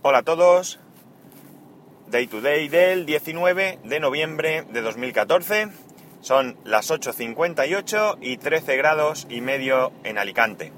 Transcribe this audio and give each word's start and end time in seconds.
Hola 0.00 0.18
a 0.18 0.22
todos. 0.22 0.78
Day 2.06 2.28
to 2.28 2.40
day 2.40 2.68
del 2.68 3.04
19 3.04 3.80
de 3.82 3.98
noviembre 3.98 4.62
de 4.70 4.80
2014. 4.80 5.70
Son 6.20 6.56
las 6.62 6.92
8.58 6.92 8.18
y 8.20 8.36
13 8.36 8.76
grados 8.76 9.26
y 9.28 9.40
medio 9.40 9.90
en 10.04 10.16
Alicante. 10.18 10.70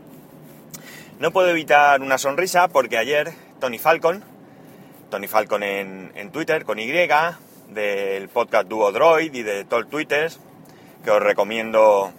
No 1.19 1.33
puedo 1.33 1.51
evitar 1.51 2.01
una 2.01 2.17
sonrisa 2.17 2.69
porque 2.69 2.97
ayer 2.97 3.35
Tony 3.61 3.79
Falcon, 3.79 4.25
Tony 5.11 5.29
Falcon 5.29 5.65
en, 5.65 6.13
en 6.15 6.33
Twitter 6.33 6.65
con 6.65 6.79
Y, 6.79 6.91
del 7.69 8.31
podcast 8.31 8.69
Duo 8.69 8.91
Droid 8.91 9.35
y 9.35 9.43
de 9.43 9.67
Tall 9.67 9.87
Twitters, 9.87 10.41
que 11.05 11.11
os 11.11 11.23
recomiendo, 11.23 12.11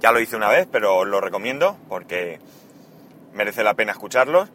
ya 0.00 0.10
lo 0.10 0.20
hice 0.20 0.36
una 0.36 0.48
vez, 0.48 0.66
pero 0.72 0.96
os 0.96 1.06
lo 1.06 1.20
recomiendo 1.20 1.76
porque 1.90 2.40
merece 3.34 3.62
la 3.62 3.74
pena 3.74 3.92
escucharlos, 3.92 4.48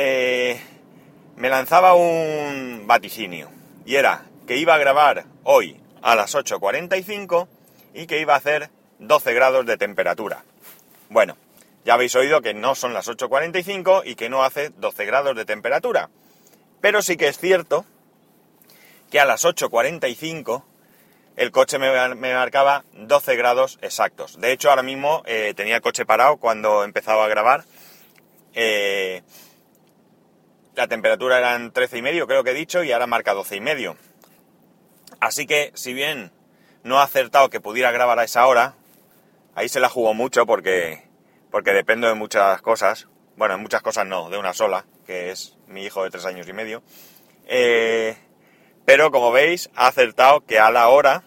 eh, 0.00 0.60
me 1.34 1.48
lanzaba 1.48 1.94
un 1.94 2.84
vaticinio 2.86 3.50
y 3.84 3.96
era 3.96 4.26
que 4.46 4.56
iba 4.56 4.76
a 4.76 4.78
grabar 4.78 5.24
hoy 5.42 5.80
a 6.02 6.14
las 6.14 6.36
8.45 6.36 7.48
y 7.94 8.06
que 8.06 8.20
iba 8.20 8.34
a 8.34 8.36
hacer 8.36 8.70
12 9.00 9.34
grados 9.34 9.66
de 9.66 9.76
temperatura. 9.76 10.44
Bueno, 11.08 11.36
ya 11.84 11.94
habéis 11.94 12.14
oído 12.14 12.42
que 12.42 12.54
no 12.54 12.76
son 12.76 12.94
las 12.94 13.08
8.45 13.08 14.02
y 14.04 14.14
que 14.14 14.28
no 14.28 14.44
hace 14.44 14.70
12 14.70 15.04
grados 15.04 15.34
de 15.34 15.44
temperatura. 15.44 16.10
Pero 16.80 17.02
sí 17.02 17.16
que 17.16 17.26
es 17.26 17.36
cierto 17.36 17.84
que 19.10 19.18
a 19.18 19.24
las 19.24 19.44
8.45 19.44 20.62
el 21.34 21.50
coche 21.50 21.80
me, 21.80 22.14
marcaba 22.14 22.84
12 22.92 23.34
grados 23.34 23.80
exactos. 23.82 24.40
De 24.40 24.52
hecho, 24.52 24.70
ahora 24.70 24.84
mismo 24.84 25.24
eh, 25.26 25.54
tenía 25.56 25.74
el 25.74 25.82
coche 25.82 26.06
parado 26.06 26.36
cuando 26.36 26.84
empezaba 26.84 27.24
a 27.24 27.28
grabar. 27.28 27.64
Eh, 28.54 29.22
la 30.78 30.86
temperatura 30.86 31.38
eran 31.38 31.72
13 31.72 31.98
y 31.98 32.02
medio, 32.02 32.28
creo 32.28 32.44
que 32.44 32.50
he 32.50 32.54
dicho, 32.54 32.84
y 32.84 32.92
ahora 32.92 33.08
marca 33.08 33.34
12 33.34 33.56
y 33.56 33.60
medio. 33.60 33.96
Así 35.18 35.44
que, 35.44 35.72
si 35.74 35.92
bien 35.92 36.30
no 36.84 37.00
ha 37.00 37.02
acertado 37.02 37.50
que 37.50 37.60
pudiera 37.60 37.90
grabar 37.90 38.20
a 38.20 38.24
esa 38.24 38.46
hora, 38.46 38.76
ahí 39.56 39.68
se 39.68 39.80
la 39.80 39.88
jugó 39.88 40.14
mucho 40.14 40.46
porque, 40.46 41.02
porque 41.50 41.72
dependo 41.72 42.06
de 42.06 42.14
muchas 42.14 42.62
cosas. 42.62 43.08
Bueno, 43.36 43.56
en 43.56 43.60
muchas 43.60 43.82
cosas 43.82 44.06
no, 44.06 44.30
de 44.30 44.38
una 44.38 44.54
sola, 44.54 44.84
que 45.04 45.32
es 45.32 45.56
mi 45.66 45.84
hijo 45.84 46.04
de 46.04 46.10
tres 46.10 46.24
años 46.26 46.48
y 46.48 46.52
medio. 46.52 46.84
Eh, 47.48 48.16
pero 48.84 49.10
como 49.10 49.32
veis, 49.32 49.70
ha 49.74 49.88
acertado 49.88 50.46
que 50.46 50.60
a 50.60 50.70
la 50.70 50.88
hora 50.90 51.24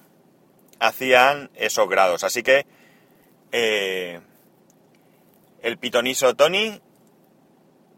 hacían 0.80 1.52
esos 1.56 1.90
grados. 1.90 2.24
Así 2.24 2.42
que 2.42 2.66
eh, 3.52 4.22
el 5.62 5.78
pitoniso 5.78 6.38
Tony 6.38 6.82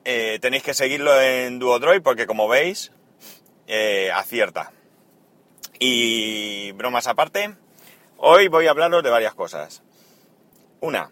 eh, 0.06 0.40
tenéis 0.42 0.64
que 0.64 0.74
seguirlo 0.74 1.20
en 1.20 1.60
Duodroid 1.60 2.02
porque 2.02 2.28
como 2.28 2.48
veis 2.48 2.92
acierta. 4.14 4.72
Y 5.80 6.72
bromas 6.74 7.08
aparte, 7.08 7.56
hoy 8.18 8.48
voy 8.48 8.68
a 8.68 8.72
hablaros 8.72 9.04
de 9.04 9.10
varias 9.10 9.34
cosas. 9.34 9.82
Una, 10.80 11.12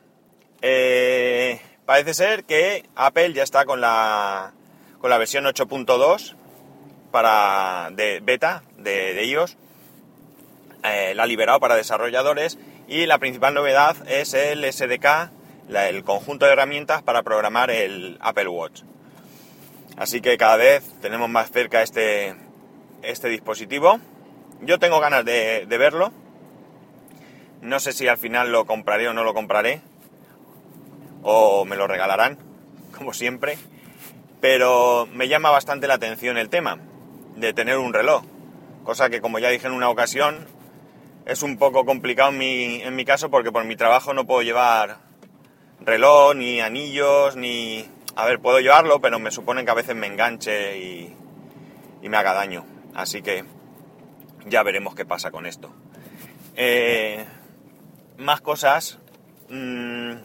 eh, 0.61 1.59
parece 1.85 2.13
ser 2.13 2.43
que 2.43 2.85
Apple 2.95 3.33
ya 3.33 3.43
está 3.43 3.65
con 3.65 3.81
la, 3.81 4.53
con 4.99 5.09
la 5.09 5.17
versión 5.17 5.45
8.2 5.45 6.35
para 7.11 7.89
de 7.91 8.19
beta 8.21 8.63
de, 8.77 9.25
iOS. 9.25 9.57
Eh, 10.83 11.13
la 11.15 11.23
ha 11.23 11.25
liberado 11.25 11.59
para 11.59 11.75
desarrolladores 11.75 12.57
y 12.87 13.05
la 13.05 13.17
principal 13.17 13.53
novedad 13.53 13.95
es 14.07 14.33
el 14.33 14.63
SDK, 14.71 15.31
el 15.71 16.03
conjunto 16.03 16.45
de 16.45 16.53
herramientas 16.53 17.01
para 17.01 17.23
programar 17.23 17.71
el 17.71 18.17
Apple 18.21 18.47
Watch. 18.47 18.83
Así 19.97 20.21
que 20.21 20.37
cada 20.37 20.57
vez 20.57 20.83
tenemos 21.01 21.29
más 21.29 21.51
cerca 21.51 21.81
este, 21.81 22.35
este 23.01 23.29
dispositivo 23.29 23.99
yo 24.61 24.77
tengo 24.77 24.99
ganas 24.99 25.25
de, 25.25 25.65
verlo. 25.67 26.11
No 27.61 27.79
sé 27.79 27.93
si 27.93 28.07
al 28.07 28.17
final 28.17 28.51
lo 28.51 28.65
compraré 28.65 29.07
o 29.07 29.13
no 29.13 29.23
lo 29.23 29.33
compraré. 29.33 29.81
O 31.23 31.65
me 31.65 31.75
lo 31.75 31.87
regalarán, 31.87 32.37
como 32.97 33.13
siempre. 33.13 33.57
Pero 34.39 35.07
me 35.13 35.27
llama 35.27 35.49
bastante 35.49 35.87
la 35.87 35.95
atención 35.95 36.37
el 36.37 36.49
tema 36.49 36.77
de 37.35 37.53
tener 37.53 37.77
un 37.77 37.93
reloj. 37.93 38.23
Cosa 38.83 39.09
que 39.09 39.21
como 39.21 39.39
ya 39.39 39.49
dije 39.49 39.67
en 39.67 39.73
una 39.73 39.89
ocasión, 39.89 40.47
es 41.25 41.41
un 41.43 41.57
poco 41.57 41.85
complicado 41.85 42.29
en 42.29 42.37
mi, 42.37 42.81
en 42.81 42.95
mi 42.95 43.05
caso 43.05 43.29
porque 43.29 43.51
por 43.51 43.65
mi 43.65 43.75
trabajo 43.75 44.13
no 44.13 44.25
puedo 44.25 44.41
llevar 44.41 44.97
reloj, 45.85 46.35
ni 46.35 46.61
anillos, 46.61 47.35
ni... 47.35 47.85
A 48.15 48.25
ver, 48.25 48.39
puedo 48.39 48.59
llevarlo, 48.59 48.99
pero 48.99 49.19
me 49.19 49.31
suponen 49.31 49.65
que 49.65 49.71
a 49.71 49.75
veces 49.75 49.95
me 49.95 50.07
enganche 50.07 50.77
y, 50.77 51.15
y 52.01 52.09
me 52.09 52.17
haga 52.17 52.33
daño. 52.33 52.65
Así 52.93 53.21
que 53.21 53.45
ya 54.45 54.63
veremos 54.63 54.95
qué 54.95 55.05
pasa 55.05 55.31
con 55.31 55.45
esto. 55.45 55.71
Eh, 56.55 57.25
más 58.17 58.41
cosas. 58.41 58.99
Mm, 59.49 60.15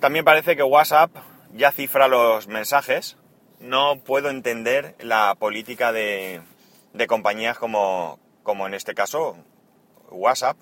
también 0.00 0.24
parece 0.24 0.56
que 0.56 0.62
WhatsApp 0.62 1.10
ya 1.54 1.72
cifra 1.72 2.08
los 2.08 2.48
mensajes. 2.48 3.16
No 3.60 3.98
puedo 4.00 4.28
entender 4.28 4.94
la 5.00 5.34
política 5.38 5.92
de, 5.92 6.42
compañías 7.08 7.58
como, 7.58 8.18
como 8.42 8.66
en 8.66 8.74
este 8.74 8.94
caso 8.94 9.36
WhatsApp 10.10 10.56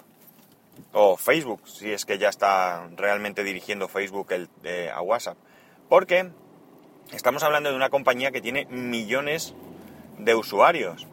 o 0.93 1.17
Facebook, 1.17 1.61
si 1.69 1.93
es 1.93 2.05
que 2.05 2.19
ya 2.19 2.29
está 2.29 2.89
realmente 2.97 3.45
dirigiendo 3.45 3.89
Facebook 3.89 4.33
el, 4.33 4.49
eh, 4.63 4.91
a 4.95 5.03
WhatsApp. 5.03 5.37
Porque 5.89 6.31
estamos 7.13 7.43
hablando 7.43 7.71
de 7.71 7.77
una 7.77 7.91
compañía 7.91 8.31
que 8.31 8.41
tiene 8.41 8.67
millones 8.67 9.55
de 10.19 10.35
usuarios 10.35 11.07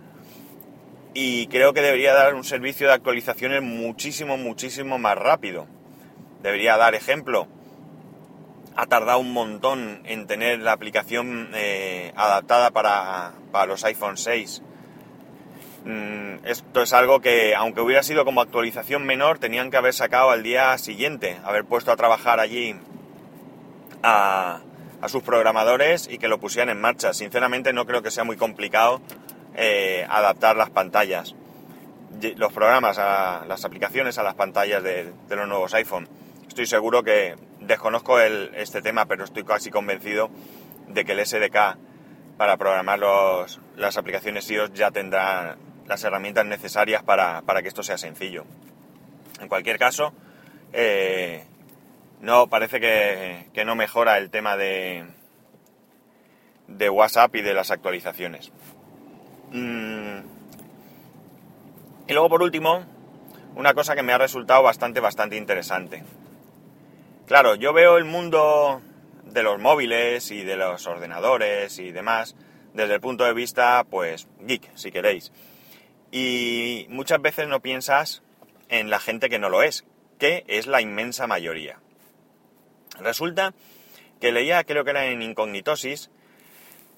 y 1.13 1.47
creo 1.47 1.73
que 1.73 1.81
debería 1.81 2.13
dar 2.13 2.35
un 2.35 2.43
servicio 2.43 2.87
de 2.87 2.93
actualizaciones 2.93 3.61
muchísimo, 3.61 4.37
muchísimo 4.37 4.97
más 4.97 5.17
rápido. 5.17 5.67
Debería 6.41 6.77
dar 6.77 6.95
ejemplo. 6.95 7.47
Ha 8.75 8.85
tardado 8.85 9.19
un 9.19 9.33
montón 9.33 10.01
en 10.05 10.25
tener 10.27 10.59
la 10.59 10.71
aplicación 10.71 11.49
eh, 11.53 12.13
adaptada 12.15 12.71
para, 12.71 13.33
los 13.67 13.83
iPhone 13.83 14.15
6. 14.15 14.63
Mm, 15.83 16.45
esto 16.45 16.83
es 16.83 16.93
algo 16.93 17.21
que, 17.21 17.55
aunque 17.55 17.81
hubiera 17.81 18.03
sido 18.03 18.23
como 18.23 18.41
actualización 18.41 19.03
menor, 19.03 19.39
tenían 19.39 19.71
que 19.71 19.77
haber 19.77 19.93
sacado 19.93 20.29
al 20.29 20.43
día 20.43 20.77
siguiente, 20.77 21.37
haber 21.43 21.65
puesto 21.65 21.91
a 21.91 21.95
trabajar 21.95 22.39
allí 22.39 22.75
a, 24.03 24.61
sus 25.07 25.23
programadores 25.23 26.07
y 26.07 26.19
que 26.19 26.27
lo 26.27 26.39
pusieran 26.39 26.69
en 26.69 26.79
marcha. 26.79 27.13
Sinceramente 27.13 27.73
no 27.73 27.87
creo 27.87 28.03
que 28.03 28.11
sea 28.11 28.23
muy 28.23 28.37
complicado 28.37 29.01
eh, 29.55 30.05
adaptar 30.07 30.55
las 30.55 30.69
pantallas, 30.69 31.35
los 32.35 32.53
programas, 32.53 32.99
a 32.99 33.43
las 33.47 33.65
aplicaciones 33.65 34.19
a 34.19 34.23
las 34.23 34.35
pantallas 34.35 34.83
de, 34.83 35.11
los 35.29 35.47
nuevos 35.47 35.73
iPhone. 35.73 36.07
Estoy 36.47 36.67
seguro 36.67 37.01
que 37.01 37.35
desconozco 37.61 38.19
este 38.19 38.83
tema, 38.83 39.07
pero 39.07 39.23
estoy 39.23 39.43
casi 39.43 39.71
convencido 39.71 40.29
de 40.87 41.03
que 41.03 41.13
el 41.13 41.25
SDK 41.25 41.77
para 42.37 42.57
programar 42.57 42.99
las 43.75 43.97
aplicaciones 43.97 44.49
iOS 44.51 44.73
ya 44.73 44.91
tendrá 44.91 45.57
las 45.91 46.05
herramientas 46.05 46.45
necesarias 46.45 47.03
para, 47.03 47.43
que 47.61 47.67
esto 47.67 47.83
sea 47.83 47.97
sencillo. 47.97 48.45
En 49.41 49.49
cualquier 49.49 49.77
caso, 49.77 50.13
eh, 50.71 51.43
no 52.21 52.47
parece 52.47 52.79
que, 52.79 53.47
que, 53.53 53.65
no 53.65 53.75
mejora 53.75 54.17
el 54.17 54.29
tema 54.29 54.55
de, 54.55 55.05
de 56.69 56.89
WhatsApp 56.89 57.35
y 57.35 57.41
de 57.41 57.53
las 57.53 57.71
actualizaciones. 57.71 58.53
Mm. 59.51 60.19
Y 62.07 62.13
luego 62.13 62.29
por 62.29 62.41
último, 62.41 62.85
una 63.57 63.73
cosa 63.73 63.93
que 63.93 64.01
me 64.01 64.13
ha 64.13 64.17
resultado 64.17 64.63
bastante, 64.63 65.01
bastante 65.01 65.35
interesante. 65.35 66.05
Claro, 67.27 67.55
yo 67.55 67.73
veo 67.73 67.97
el 67.97 68.05
mundo 68.05 68.81
de 69.25 69.43
los 69.43 69.59
móviles 69.59 70.31
y 70.31 70.45
de 70.45 70.55
los 70.55 70.87
ordenadores 70.87 71.79
y 71.79 71.91
demás 71.91 72.37
desde 72.73 72.93
el 72.93 73.01
punto 73.01 73.25
de 73.25 73.33
vista, 73.33 73.85
pues, 73.89 74.29
geek, 74.39 74.71
si 74.75 74.89
queréis. 74.89 75.33
Y 76.11 76.85
muchas 76.89 77.21
veces 77.21 77.47
no 77.47 77.61
piensas 77.61 78.21
en 78.69 78.89
la 78.89 78.99
gente 78.99 79.29
que 79.29 79.39
no 79.39 79.49
lo 79.49 79.63
es, 79.63 79.85
que 80.19 80.43
es 80.47 80.67
la 80.67 80.81
inmensa 80.81 81.25
mayoría. 81.25 81.79
Resulta 82.99 83.53
que 84.19 84.31
leía, 84.31 84.63
creo 84.63 84.83
que 84.83 84.91
era 84.91 85.07
en 85.07 85.21
Incognitosis, 85.21 86.11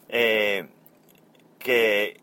eh, 0.10 0.68
que 1.60 2.20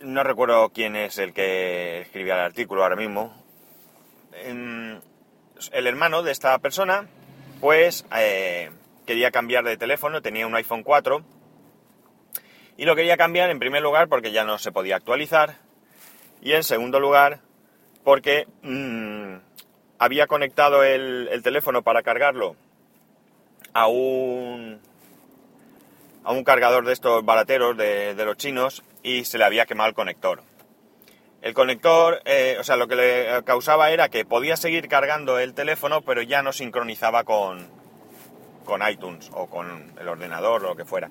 no 0.00 0.22
recuerdo 0.22 0.70
quién 0.70 0.94
es 0.96 1.18
el 1.18 1.32
que 1.32 2.02
escribía 2.02 2.34
el 2.34 2.40
artículo 2.40 2.82
ahora 2.82 2.96
mismo. 2.96 3.34
El 4.32 5.86
hermano 5.86 6.22
de 6.22 6.30
esta 6.30 6.56
persona, 6.58 7.08
pues, 7.60 8.06
eh, 8.16 8.70
quería 9.06 9.30
cambiar 9.30 9.64
de 9.64 9.76
teléfono, 9.76 10.22
tenía 10.22 10.46
un 10.46 10.54
iPhone 10.54 10.84
4 10.84 11.24
y 12.78 12.84
lo 12.84 12.96
quería 12.96 13.18
cambiar 13.18 13.50
en 13.50 13.58
primer 13.58 13.82
lugar 13.82 14.08
porque 14.08 14.32
ya 14.32 14.44
no 14.44 14.56
se 14.56 14.72
podía 14.72 14.96
actualizar 14.96 15.56
y 16.40 16.52
en 16.52 16.62
segundo 16.62 17.00
lugar 17.00 17.40
porque 18.04 18.46
mm, 18.62 19.34
había 19.98 20.26
conectado 20.28 20.84
el, 20.84 21.28
el, 21.30 21.42
teléfono 21.42 21.82
para 21.82 22.02
cargarlo 22.02 22.54
a 23.74 23.88
un 23.88 24.80
a 26.22 26.32
un 26.32 26.44
cargador 26.44 26.86
de 26.86 26.92
estos 26.92 27.24
barateros 27.24 27.76
de, 27.76 28.14
los 28.24 28.36
chinos 28.36 28.84
y 29.02 29.24
se 29.24 29.38
le 29.38 29.44
había 29.44 29.66
quemado 29.66 29.88
el 29.88 29.94
conector. 29.94 30.42
El 31.40 31.54
conector, 31.54 32.20
eh, 32.26 32.58
o 32.60 32.64
sea, 32.64 32.76
lo 32.76 32.86
que 32.86 32.96
le 32.96 33.44
causaba 33.44 33.90
era 33.90 34.10
que 34.10 34.26
podía 34.26 34.56
seguir 34.56 34.88
cargando 34.88 35.38
el 35.38 35.54
teléfono, 35.54 36.02
pero 36.02 36.20
ya 36.20 36.42
no 36.42 36.52
sincronizaba 36.52 37.24
con, 37.24 37.66
con 38.64 38.86
iTunes 38.86 39.30
o 39.32 39.46
con 39.46 39.94
el 39.98 40.06
ordenador 40.06 40.64
o 40.64 40.68
lo 40.68 40.76
que 40.76 40.84
fuera. 40.84 41.10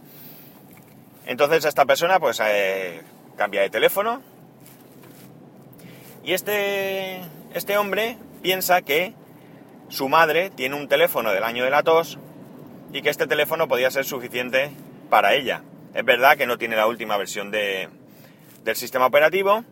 Entonces 1.28 1.66
esta 1.66 1.86
persona 1.86 2.20
pues 2.20 2.42
eh, 2.44 3.02
cambia 3.36 3.62
de 3.62 3.70
teléfono 3.70 4.22
y 6.24 6.34
este, 6.34 7.22
este 7.54 7.78
hombre 7.78 8.18
piensa 8.42 8.82
que 8.82 9.14
su 9.90 10.08
madre 10.08 10.50
tiene 10.50 10.76
un 10.76 10.88
teléfono 10.88 11.32
del 11.32 11.44
año 11.44 11.66
de 11.66 11.70
la 11.70 11.84
tos 11.84 12.18
y 12.94 13.02
que 13.02 13.10
este 13.10 13.28
teléfono 13.28 13.68
podía 13.68 13.92
ser 13.92 14.06
suficiente 14.06 14.72
para 15.10 15.34
ella. 15.36 15.64
Es 15.94 16.06
verdad 16.06 16.38
que 16.38 16.48
no 16.48 16.58
tiene 16.58 16.78
la 16.78 16.88
última 16.88 17.18
versión 17.18 17.52
de, 17.52 17.90
del 18.64 18.76
sistema 18.78 19.06
operativo, 19.06 19.66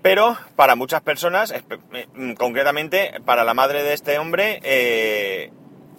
pero 0.00 0.38
para 0.56 0.74
muchas 0.74 1.02
personas, 1.02 1.52
eh, 1.52 2.34
concretamente 2.36 3.20
para 3.26 3.44
la 3.44 3.52
madre 3.52 3.82
de 3.82 3.92
este 3.92 4.18
hombre, 4.18 4.60
eh, 4.62 5.50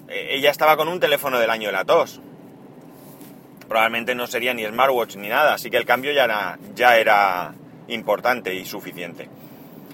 ella 0.08 0.50
estaba 0.50 0.78
con 0.78 0.88
un 0.88 1.00
teléfono 1.00 1.38
del 1.38 1.52
año 1.52 1.68
de 1.68 1.74
la 1.74 1.86
tos. 1.86 2.22
Probablemente 3.69 4.16
no 4.16 4.27
sería 4.27 4.54
ni 4.54 4.66
smartwatch 4.66 5.16
ni 5.18 5.30
nada, 5.30 5.54
así 5.54 5.69
que 5.69 5.77
el 5.77 5.86
cambio 5.86 6.12
ya 6.12 6.25
era, 6.25 6.60
ya 6.75 6.98
era 6.98 7.54
importante 7.88 8.54
y 8.56 8.66
suficiente. 8.66 9.30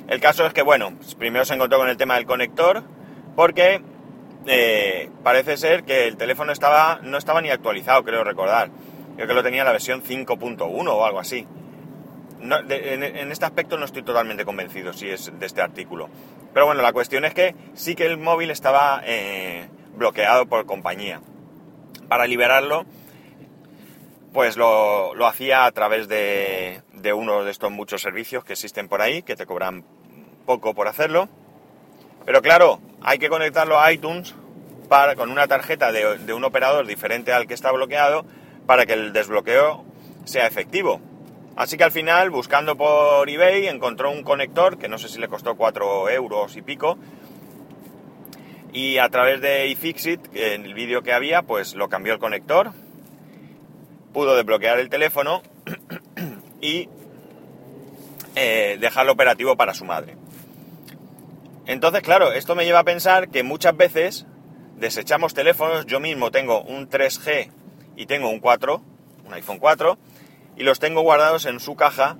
El 0.08 0.22
caso 0.22 0.46
es 0.46 0.54
que, 0.54 0.62
bueno, 0.62 0.94
primero 1.20 1.46
se 1.46 1.56
encontró 1.56 1.78
con 1.78 1.90
el 1.90 1.98
tema 1.98 2.16
del 2.16 2.26
conector, 2.26 2.84
porque 3.36 3.82
eh, 4.48 5.10
parece 5.24 5.58
ser 5.58 5.84
que 5.84 6.08
el 6.08 6.18
teléfono 6.18 6.52
estaba, 6.52 7.00
no 7.02 7.18
estaba 7.18 7.42
ni 7.42 7.50
actualizado, 7.50 8.04
creo 8.04 8.24
recordar. 8.24 8.70
Creo 9.16 9.28
que 9.28 9.34
lo 9.34 9.44
tenía 9.44 9.64
la 9.64 9.72
versión 9.72 10.04
5.1 10.04 10.88
o 10.88 11.06
algo 11.06 11.20
así. 11.20 11.48
en, 12.42 13.32
este 13.32 13.46
aspecto 13.46 13.78
no 13.78 13.86
estoy 13.86 14.04
totalmente 14.04 14.46
convencido 14.46 14.94
si 14.94 15.10
es 15.10 15.32
de 15.38 15.46
este 15.46 15.62
artículo. 15.62 16.10
Pero 16.54 16.66
bueno, 16.66 16.82
la 16.82 16.94
cuestión 16.94 17.26
es 17.26 17.34
que 17.34 17.56
sí 17.74 17.96
que 17.96 18.06
el 18.06 18.18
móvil 18.18 18.52
estaba 18.52 19.02
eh, 19.06 19.68
bloqueado 19.98 20.46
por 20.46 20.66
compañía. 20.66 21.22
Para 22.08 22.28
liberarlo, 22.28 22.86
pues 24.36 24.58
lo, 24.58 25.16
lo 25.16 25.28
hacía 25.28 25.66
a 25.66 25.72
través 25.72 26.10
de, 26.10 26.82
de 26.92 27.14
uno 27.14 27.46
de 27.46 27.52
estos 27.52 27.72
muchos 27.72 28.02
servicios 28.02 28.44
que 28.44 28.52
existen 28.52 28.90
por 28.90 29.02
ahí, 29.02 29.24
que 29.24 29.38
te 29.38 29.46
cobran 29.46 29.86
poco 30.46 30.74
por 30.74 30.90
hacerlo. 30.90 31.30
Pero 32.26 32.42
claro, 32.42 32.82
hay 33.02 33.18
que 33.18 33.30
conectarlo 33.30 33.80
a 33.80 33.94
iTunes 33.94 34.36
para, 34.90 35.16
con 35.16 35.32
una 35.32 35.48
tarjeta 35.48 35.94
de, 35.94 36.34
un 36.34 36.44
operador 36.44 36.86
diferente 36.86 37.32
al 37.32 37.48
que 37.48 37.54
está 37.54 37.72
bloqueado 37.72 38.26
para 38.66 38.86
que 38.86 38.92
el 38.92 39.14
desbloqueo 39.14 39.86
sea 40.26 40.46
efectivo. 40.48 41.00
Así 41.56 41.78
que 41.78 41.86
al 41.86 41.94
final, 41.94 42.30
buscando 42.30 42.76
por 42.76 43.30
eBay, 43.30 43.68
encontró 43.68 44.12
un 44.12 44.24
conector 44.24 44.78
que 44.78 44.90
no 44.90 44.98
sé 44.98 45.08
si 45.08 45.18
le 45.18 45.30
costó 45.30 45.56
4 45.56 46.10
euros 46.10 46.58
y 46.58 46.62
pico. 46.62 46.98
Y 48.74 48.98
a 48.98 49.08
través 49.08 49.40
de 49.40 49.68
iFixit, 49.68 50.20
en 50.36 50.66
el 50.66 50.74
vídeo 50.74 51.04
que 51.04 51.14
había, 51.14 51.42
pues 51.42 51.74
lo 51.74 51.88
cambió 51.88 52.12
el 52.12 52.20
conector. 52.20 52.74
Pudo 54.16 54.38
desbloquear 54.38 54.80
el 54.80 54.88
teléfono 54.88 55.44
y 56.62 56.88
eh, 58.36 58.78
dejarlo 58.80 59.12
operativo 59.12 59.58
para 59.58 59.74
su 59.74 59.84
madre. 59.84 60.16
Entonces, 61.66 62.02
claro, 62.02 62.32
esto 62.32 62.56
me 62.56 62.64
lleva 62.64 62.80
a 62.80 62.86
pensar 62.86 63.28
que 63.28 63.44
muchas 63.44 63.76
veces 63.76 64.26
desechamos 64.78 65.34
teléfonos. 65.34 65.86
Yo 65.86 66.00
mismo 66.00 66.32
tengo 66.32 66.62
un 66.62 66.90
3G 66.90 67.52
y 67.98 68.06
tengo 68.06 68.30
un 68.30 68.40
4, 68.40 68.82
un 69.26 69.34
iPhone 69.34 69.60
4, 69.60 69.98
y 70.56 70.64
los 70.64 70.80
tengo 70.80 71.02
guardados 71.02 71.46
en 71.46 71.60
su 71.60 71.76
caja 71.76 72.16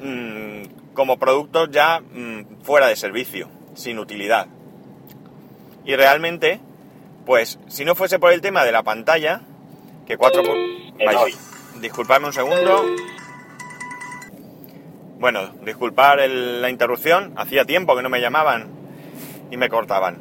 mm, 0.00 0.92
como 0.94 1.18
productos 1.18 1.68
ya 1.72 1.98
mm, 1.98 2.62
fuera 2.62 2.86
de 2.86 2.94
servicio, 2.94 3.50
sin 3.74 3.98
utilidad. 3.98 4.46
Y 5.84 5.96
realmente, 5.96 6.60
pues, 7.24 7.58
si 7.66 7.84
no 7.84 7.96
fuese 7.96 8.20
por 8.20 8.32
el 8.32 8.40
tema 8.40 8.62
de 8.62 8.70
la 8.70 8.84
pantalla, 8.84 9.42
que 10.06 10.16
4... 10.16 10.42
disculpadme 11.80 12.26
un 12.26 12.32
segundo. 12.32 12.84
Bueno, 15.18 15.48
disculpar 15.62 16.18
la 16.28 16.70
interrupción, 16.70 17.32
hacía 17.36 17.64
tiempo 17.64 17.96
que 17.96 18.02
no 18.02 18.08
me 18.08 18.20
llamaban 18.20 18.68
y 19.50 19.56
me 19.56 19.68
cortaban. 19.68 20.18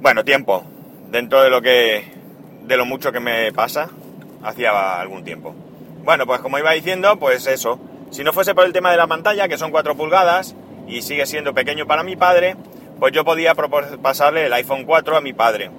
Bueno, 0.00 0.24
tiempo, 0.24 0.64
dentro 1.10 1.42
de 1.42 1.50
lo 1.50 1.62
que 1.62 2.16
de 2.62 2.76
lo 2.76 2.84
mucho 2.84 3.12
que 3.12 3.20
me 3.20 3.52
pasa, 3.52 3.90
hacía 4.42 5.00
algún 5.00 5.22
tiempo. 5.24 5.54
Bueno, 6.04 6.26
pues 6.26 6.40
como 6.40 6.58
iba 6.58 6.72
diciendo, 6.72 7.16
pues 7.18 7.46
eso, 7.46 7.78
si 8.10 8.24
no 8.24 8.32
fuese 8.32 8.54
por 8.54 8.64
el 8.64 8.72
tema 8.72 8.90
de 8.90 8.96
la 8.96 9.06
pantalla, 9.06 9.48
que 9.48 9.58
son 9.58 9.70
4 9.70 9.96
pulgadas 9.96 10.56
y 10.88 11.02
sigue 11.02 11.26
siendo 11.26 11.54
pequeño 11.54 11.86
para 11.86 12.02
mi 12.02 12.16
padre, 12.16 12.56
pues 12.98 13.12
yo 13.12 13.24
podía 13.24 13.54
pasarle 13.54 14.46
el 14.46 14.52
iPhone 14.52 14.84
4 14.84 15.16
a 15.16 15.20
mi 15.20 15.32
padre. 15.32 15.70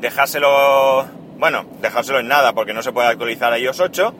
Dejárselo, 0.00 1.06
bueno, 1.38 1.64
dejárselo 1.80 2.20
en 2.20 2.28
nada 2.28 2.52
porque 2.52 2.72
no 2.72 2.82
se 2.82 2.92
puede 2.92 3.08
actualizar 3.08 3.52
a 3.52 3.58
iOS 3.58 3.80
8, 3.80 4.14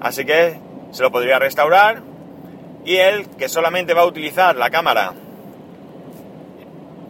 así 0.00 0.24
que 0.24 0.58
se 0.90 1.02
lo 1.02 1.10
podría 1.10 1.38
restaurar 1.38 2.02
y 2.84 2.96
él 2.96 3.26
que 3.38 3.48
solamente 3.48 3.94
va 3.94 4.02
a 4.02 4.06
utilizar 4.06 4.56
la 4.56 4.70
cámara 4.70 5.14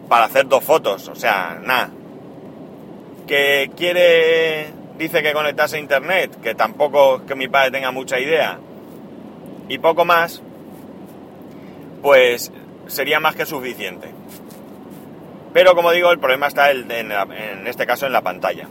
para 0.07 0.25
hacer 0.25 0.47
dos 0.47 0.63
fotos, 0.63 1.09
o 1.09 1.15
sea, 1.15 1.59
nada. 1.63 1.89
Que 3.27 3.71
quiere, 3.75 4.67
dice 4.97 5.21
que 5.21 5.33
conectarse 5.33 5.77
a 5.77 5.79
internet, 5.79 6.39
que 6.41 6.55
tampoco 6.55 7.25
que 7.25 7.35
mi 7.35 7.47
padre 7.47 7.71
tenga 7.71 7.91
mucha 7.91 8.19
idea, 8.19 8.59
y 9.67 9.79
poco 9.79 10.05
más, 10.05 10.41
pues 12.01 12.51
sería 12.87 13.19
más 13.19 13.35
que 13.35 13.45
suficiente. 13.45 14.11
Pero 15.53 15.73
como 15.73 15.91
digo, 15.91 16.11
el 16.11 16.19
problema 16.19 16.47
está 16.47 16.71
en 16.71 17.67
este 17.67 17.85
caso 17.85 18.05
en 18.05 18.13
la 18.13 18.21
pantalla. 18.21 18.67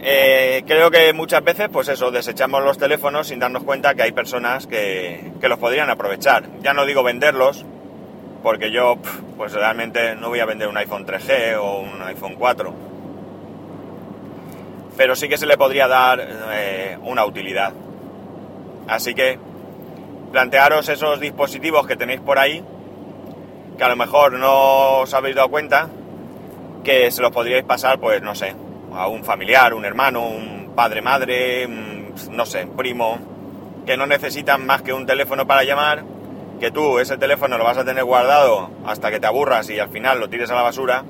Eh, 0.00 0.62
creo 0.66 0.90
que 0.90 1.12
muchas 1.12 1.42
veces, 1.42 1.68
pues 1.72 1.88
eso, 1.88 2.10
desechamos 2.10 2.62
los 2.62 2.78
teléfonos 2.78 3.26
sin 3.26 3.40
darnos 3.40 3.64
cuenta 3.64 3.94
que 3.94 4.02
hay 4.02 4.12
personas 4.12 4.66
que, 4.66 5.32
los 5.42 5.58
podrían 5.58 5.90
aprovechar. 5.90 6.44
Ya 6.62 6.72
no 6.72 6.86
digo 6.86 7.02
venderlos, 7.02 7.64
porque 8.42 8.70
yo, 8.70 8.96
pues 9.36 9.52
realmente 9.52 10.14
no 10.14 10.28
voy 10.28 10.40
a 10.40 10.46
vender 10.46 10.68
un 10.68 10.76
iPhone 10.76 11.04
3G 11.04 11.56
o 11.60 11.80
un 11.80 12.02
iPhone 12.02 12.36
4. 12.36 12.74
Pero 14.96 15.16
sí 15.16 15.28
que 15.28 15.36
se 15.36 15.46
le 15.46 15.56
podría 15.56 15.88
dar 15.88 16.20
eh, 16.52 16.96
una 17.02 17.24
utilidad. 17.24 17.72
Así 18.86 19.14
que 19.14 19.38
plantearos 20.30 20.88
esos 20.88 21.18
dispositivos 21.20 21.86
que 21.86 21.96
tenéis 21.96 22.20
por 22.20 22.38
ahí, 22.38 22.64
que 23.76 23.84
a 23.84 23.88
lo 23.88 23.96
mejor 23.96 24.32
no 24.34 25.00
os 25.00 25.14
habéis 25.14 25.36
dado 25.36 25.48
cuenta, 25.48 25.88
que 26.84 27.10
se 27.10 27.20
los 27.20 27.32
podríais 27.32 27.64
pasar, 27.64 27.98
pues 27.98 28.22
no 28.22 28.34
sé, 28.34 28.54
a 28.94 29.08
un 29.08 29.24
familiar, 29.24 29.74
un 29.74 29.84
hermano, 29.84 30.26
un 30.26 30.72
padre, 30.74 31.02
madre, 31.02 31.68
no 32.30 32.46
sé, 32.46 32.66
primo, 32.66 33.18
que 33.86 33.96
no 33.96 34.06
necesitan 34.06 34.66
más 34.66 34.82
que 34.82 34.92
un 34.92 35.06
teléfono 35.06 35.46
para 35.46 35.64
llamar, 35.64 36.04
que 36.60 36.70
tú 36.70 36.98
ese 36.98 37.16
teléfono 37.16 37.58
lo 37.58 37.64
vas 37.64 37.78
a 37.78 37.84
tener 37.84 38.04
guardado 38.04 38.70
hasta 38.86 39.10
que 39.10 39.20
te 39.20 39.26
aburras 39.26 39.70
y 39.70 39.78
al 39.78 39.88
final 39.88 40.20
lo 40.20 40.28
tires 40.28 40.50
a 40.50 40.54
la 40.54 40.62
basura, 40.62 41.04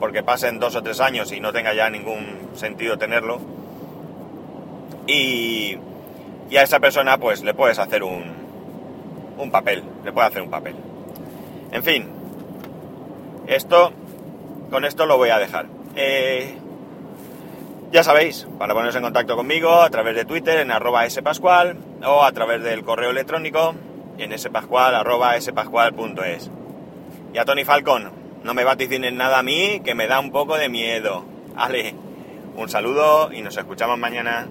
porque 0.00 0.22
pasen 0.22 0.58
dos 0.58 0.74
o 0.76 0.82
tres 0.82 1.00
años 1.00 1.32
y 1.32 1.40
no 1.40 1.52
tenga 1.52 1.74
ya 1.74 1.88
ningún 1.90 2.50
sentido 2.54 2.98
tenerlo. 2.98 3.40
Y, 5.06 5.78
y 6.50 6.56
a 6.56 6.62
esa 6.62 6.80
persona 6.80 7.18
pues 7.18 7.42
le 7.42 7.54
puedes 7.54 7.78
hacer 7.78 8.02
un, 8.02 8.24
un 9.38 9.50
papel, 9.50 9.82
le 10.04 10.12
puedes 10.12 10.30
hacer 10.30 10.42
un 10.42 10.50
papel. 10.50 10.74
En 11.72 11.82
fin, 11.82 12.08
esto, 13.46 13.92
con 14.70 14.84
esto 14.84 15.06
lo 15.06 15.16
voy 15.16 15.30
a 15.30 15.38
dejar. 15.38 15.66
Eh, 15.94 16.56
ya 17.96 18.04
sabéis, 18.04 18.46
para 18.58 18.74
poneros 18.74 18.94
en 18.96 19.04
contacto 19.04 19.36
conmigo 19.36 19.80
a 19.80 19.88
través 19.88 20.14
de 20.14 20.26
Twitter 20.26 20.58
en 20.58 20.70
arroba 20.70 21.08
spascual 21.08 21.78
o 22.04 22.24
a 22.24 22.32
través 22.32 22.62
del 22.62 22.84
correo 22.84 23.08
electrónico 23.08 23.74
en 24.18 24.38
spascual 24.38 24.94
arroba 24.94 25.40
spascual.es. 25.40 26.50
Y 27.32 27.38
a 27.38 27.46
Tony 27.46 27.64
Falcon, 27.64 28.12
no 28.44 28.52
me 28.52 28.64
vaticinen 28.64 29.16
nada 29.16 29.38
a 29.38 29.42
mí 29.42 29.80
que 29.82 29.94
me 29.94 30.08
da 30.08 30.20
un 30.20 30.30
poco 30.30 30.58
de 30.58 30.68
miedo. 30.68 31.24
Ale, 31.56 31.94
un 32.54 32.68
saludo 32.68 33.32
y 33.32 33.40
nos 33.40 33.56
escuchamos 33.56 33.98
mañana. 33.98 34.46